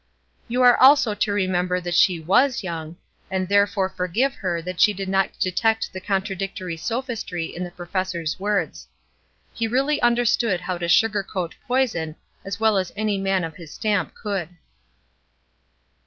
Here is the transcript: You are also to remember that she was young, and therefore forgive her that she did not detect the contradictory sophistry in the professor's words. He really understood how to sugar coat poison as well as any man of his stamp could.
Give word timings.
You 0.47 0.63
are 0.63 0.77
also 0.81 1.13
to 1.13 1.31
remember 1.31 1.79
that 1.79 1.93
she 1.93 2.19
was 2.19 2.63
young, 2.63 2.97
and 3.29 3.47
therefore 3.47 3.87
forgive 3.87 4.33
her 4.33 4.59
that 4.59 4.81
she 4.81 4.93
did 4.93 5.07
not 5.07 5.37
detect 5.39 5.93
the 5.93 6.01
contradictory 6.01 6.75
sophistry 6.75 7.45
in 7.55 7.63
the 7.63 7.69
professor's 7.69 8.39
words. 8.39 8.87
He 9.53 9.67
really 9.67 10.01
understood 10.01 10.61
how 10.61 10.79
to 10.79 10.87
sugar 10.89 11.21
coat 11.21 11.53
poison 11.67 12.15
as 12.43 12.59
well 12.59 12.79
as 12.79 12.91
any 12.95 13.19
man 13.19 13.43
of 13.43 13.57
his 13.57 13.71
stamp 13.73 14.15
could. 14.15 14.49